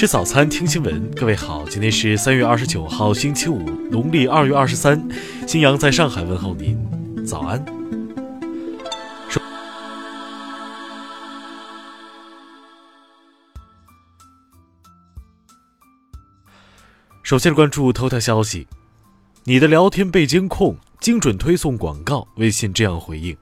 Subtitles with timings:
[0.00, 1.10] 吃早餐，听新闻。
[1.10, 4.98] 各位好，今天是三月二十九号，星期五，农历二月二十三。
[5.46, 7.62] 新阳在上海问候您，早安。
[9.28, 9.38] 首
[17.22, 18.66] 首先关注头条消息：
[19.44, 22.26] 你的聊天被监控，精准推送广告。
[22.36, 23.36] 微信这样回应。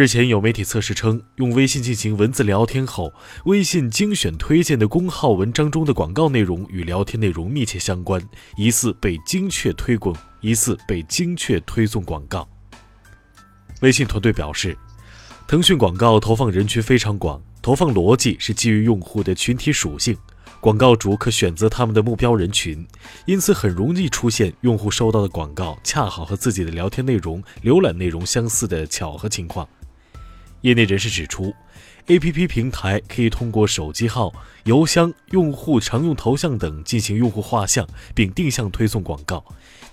[0.00, 3.12] 日前有媒体测试称，用微信进行文字聊天后，
[3.44, 8.18] 微信精选推荐的公号文章中的广告内容与聊天内容密切相关，
[8.56, 12.48] 疑似被精确推广，疑似被精确推送广告。
[13.82, 14.74] 微信团队表示，
[15.46, 20.16] 腾讯广告投放人群非常广，投放逻辑是基于用户的群体属性，
[20.60, 22.88] 广告主可选择他们的目标人群，
[23.26, 29.68] 因此很容易出现用户收到的广告恰好和自己的聊天内容、浏览内容相似的巧合情况。
[30.62, 31.54] 业内人士指出
[32.06, 34.32] ，A.P.P 平台可以通过手机号、
[34.64, 39.44] 邮箱、用户常用头像等进行用户画像，并定向推送广告。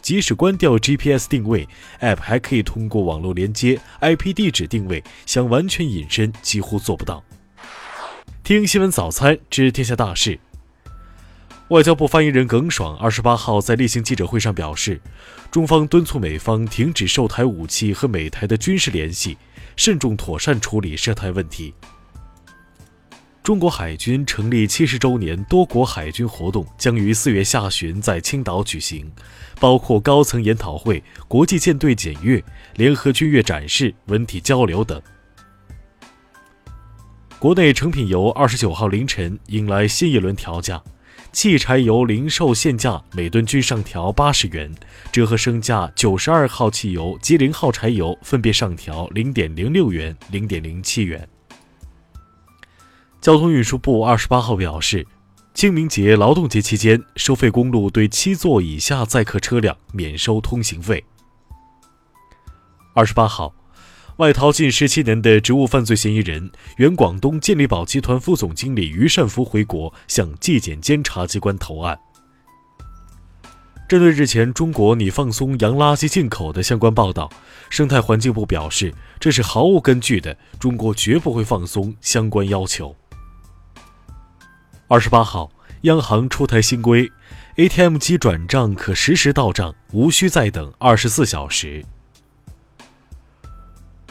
[0.02, 1.68] 即使关掉 GPS 定位
[2.02, 7.24] ，App 还可以通过网络连接、IP 地址定位，想完全隐身几乎做不到。
[8.44, 10.40] 听新闻早餐知天下大事。
[11.70, 15.02] 外交部发言人耿爽二十八号在例行记者会上表示，
[15.52, 19.38] 中方敦促美方停止售台武器和美台的军事联系。
[19.78, 21.74] 慎重妥善处理涉台问题。
[23.42, 29.10] 中国海军成立七十周年多国海军活动将于四月下旬在青岛举行，
[29.58, 32.44] 包括高层研讨会、国际舰队检阅、
[32.76, 35.02] 联合军乐展示、文体交流等。
[37.40, 40.84] 国内成品油二十九号凌晨迎来新一轮调价。
[41.38, 44.74] 汽柴油零售限价每吨均上调八十元，
[45.12, 51.30] 折合升价九十二号汽油及零号柴油分别上调零点零六元、零点零七元。
[53.22, 55.06] 交通运输部二十八号表示，
[55.54, 61.06] 清明节劳动节期间，收费公路对七座以下载客车辆免收通行费。
[62.96, 63.54] 二十八号。
[64.18, 71.96] 外逃近十七年的职务犯罪嫌疑人、原广东健力宝集团副总经理于善福回国，向纪检监察机关投案。
[73.88, 77.30] 针对日前中国拟放松洋垃圾进口的相关报道，
[77.70, 82.96] 生态环境部表示，这是毫无根据的，中国绝不会放松相关要求。
[84.88, 85.52] 二十八号，
[85.82, 87.08] 央行出台新规
[87.58, 91.86] ，ATM 机转账可实时到账，无需再等二十四小时。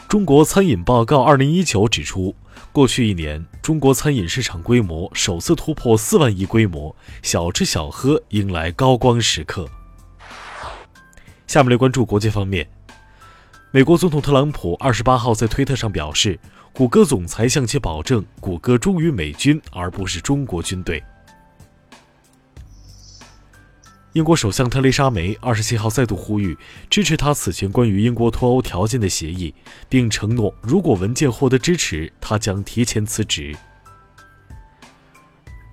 [0.07, 2.33] 中国餐饮报告二零一九指出，
[2.71, 9.67] 过去一年，中国餐饮市场规模首次突破四万亿规模，小吃小喝迎来高光时刻。
[11.45, 12.65] 下面来关注国际方面，
[13.71, 16.39] 美国总统特朗普二十八号在推特上表示，
[16.71, 21.03] 谷歌总裁向其保证，谷歌忠于美军而不是中国军队。
[24.17, 26.57] 英国首相特蕾莎梅二十七号再度呼吁
[26.89, 29.53] 支持她此前关于英国脱欧条件的协议，
[29.87, 33.55] 并承诺如果文件获得支持，她将提前辞职。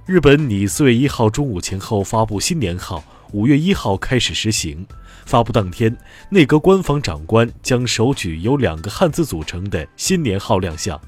[0.05, 4.87] 日本拟四月一号中午前后发布新年号，五月一号开始实行。
[5.25, 5.97] 发布当天，
[6.29, 11.01] 内阁官房长官将手举由两个汉字组成的新年号亮相。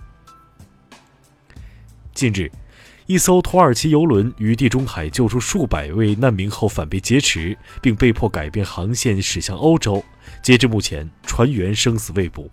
[2.15, 2.51] 近日。
[3.07, 10.05] 一艘土耳其游轮于地中海救出数百位难民后反被劫持，并被迫改变航线驶向欧洲。
[10.43, 12.51] 截至目前，船员生死未卜。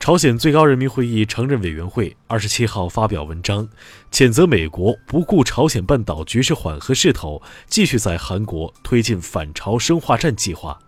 [0.00, 3.68] 朝鲜最高人民会议常任委员会二十七号发表文章，
[4.10, 10.78] 谴责美国不顾朝鲜半岛局势缓和势头，继续在韩国推进反朝生化战计划。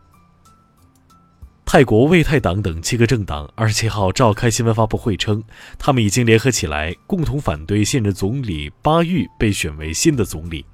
[1.70, 5.44] 泰国卫泰党等七个政党二十七号召开新闻发布会称，
[5.78, 10.64] 他们已经联合起来，共同反对现任总理巴育被选为新的总理。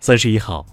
[0.00, 0.66] 三十一号，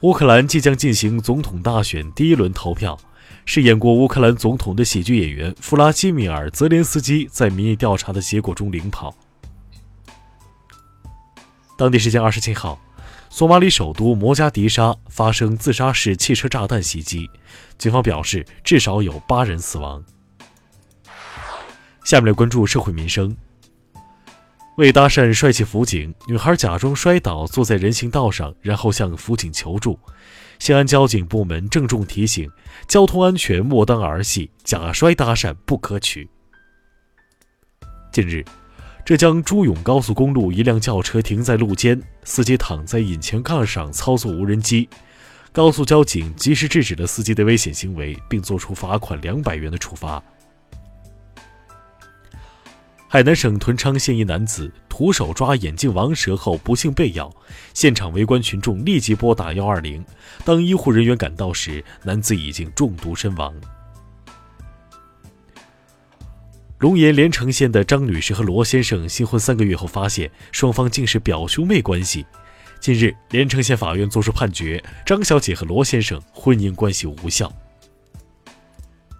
[0.00, 2.98] 乌克兰即将进行总统大选第一轮投票，
[3.44, 9.14] 饰演过乌克兰总统的喜剧演员弗拉基米尔·泽连斯基在民意调查的结果中领跑。
[11.76, 12.80] 当地时间二十七号。
[13.30, 17.28] 索马里首都摩加迪沙发生自杀式汽车炸弹袭击，
[17.76, 20.02] 警方表示至少有八人死亡。
[22.04, 23.36] 下面来关注社会民生。
[24.76, 29.98] 为搭讪帅气辅警，女孩假装摔倒坐在人行道上，然后向辅警求助。
[30.58, 32.50] 西安交警部门郑重提醒：
[32.88, 36.28] 交通安全莫当儿戏，假摔搭讪不可取。
[38.10, 38.44] 近日。
[39.08, 44.86] 浙江诸永高速公路，一辆轿车停在路肩，司机躺在引擎盖上操作无人机。
[45.50, 50.22] 高速交警及时制止了司机的危险行为，并作出罚款两百元的处罚。
[53.08, 57.34] 海南省屯昌县一男子徒手抓眼镜王蛇后不幸被咬，
[57.72, 60.04] 现场围观群众立即拨打幺二零。
[60.44, 63.54] 当医护人员赶到时，男子已经中毒身亡。
[66.78, 72.24] 龙岩连城县的张女士和罗先生新婚三个月后，发现双方竟是表兄妹关系。
[72.78, 77.52] 近日，连城县法院作出判决，张小姐和罗先生婚姻关系无效。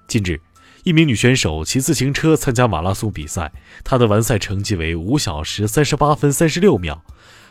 [0.07, 0.41] 近日，
[0.85, 3.51] 一名女选手骑自行车参加马拉松比赛，
[3.83, 7.03] 她的完赛成绩为五小时三十八分三十六秒。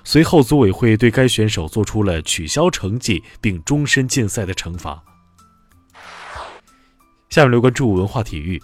[0.06, 5.04] 随后，组委会对该选手做出了取消成绩并终身禁赛的惩罚。
[7.30, 8.64] 下面留关注文化体育。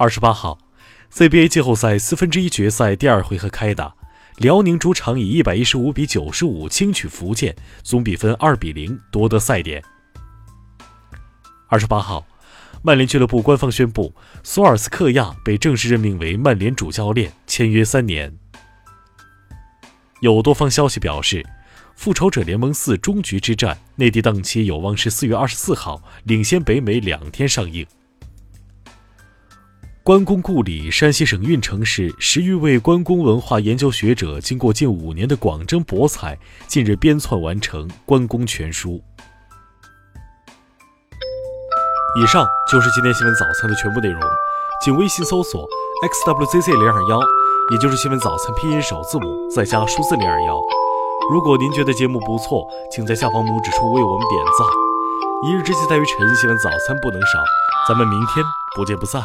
[0.00, 0.58] 二十八号
[1.12, 3.94] ，CBA 季后赛四分之一决赛第二回合开打，
[4.38, 9.84] 辽宁主场以一百一十五比九十五轻取福建，总比分二比零夺得赛点。
[11.68, 12.26] 二十八号，
[12.80, 18.34] 曼联俱乐部官方宣布，索尔斯克亚被正式任命为曼联主教练，签约三年。
[20.22, 21.42] 有多方消息表示，
[21.94, 27.86] 《复仇者联盟四：终局之战》内地档期有望是四月二十四号，领先北美两天上映。
[30.10, 36.36] 关公故里，山西省运城市十余位关公文化研究学者，经过近五年的广征博采，
[36.66, 38.90] 近日编纂完成《关公全书》。
[42.20, 44.20] 以上就是今天新闻早餐的全部内容，
[44.84, 45.64] 请微信搜索
[46.26, 47.20] xwzc 零二幺，
[47.70, 50.60] 也就是新闻早餐拼音首字母再加数字零二幺。
[51.30, 54.66] 如果您觉得节目不错，请在下方拇指处为我们点赞。
[55.46, 57.38] 一日之计在于晨，新闻早餐不能少，
[57.86, 59.22] 咱们明天不见不散。